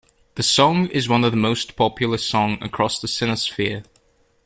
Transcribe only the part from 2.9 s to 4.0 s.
the Sinosphere.